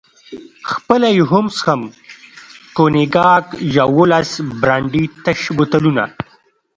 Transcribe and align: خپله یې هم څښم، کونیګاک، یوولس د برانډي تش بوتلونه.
خپله 0.71 1.07
یې 1.15 1.23
هم 1.31 1.45
څښم، 1.55 1.81
کونیګاک، 2.77 3.45
یوولس 3.77 4.31
د 4.45 4.49
برانډي 4.61 5.03
تش 5.23 5.39
بوتلونه. 5.55 6.03